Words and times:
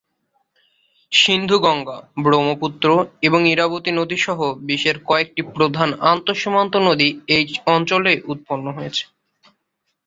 সিন্ধু 1.11 1.57
গঙ্গা, 1.59 1.97
ব্রহ্মপুত্র 2.23 2.87
এবং 3.21 3.41
ইরাবতী 3.47 3.91
নদী 3.91 4.17
সহ 4.17 4.39
বিশ্বের 4.67 4.97
কয়েকটি 5.05 5.41
প্রধান 5.55 5.89
আন্তঃসীমান্ত 6.11 6.73
নদী 6.87 7.09
এই 7.35 7.43
অঞ্চলেই 7.67 8.19
উৎপন্ন 8.31 8.65
হয়েছে। 8.77 9.03